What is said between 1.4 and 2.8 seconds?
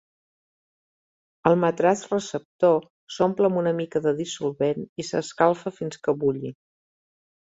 El matràs receptor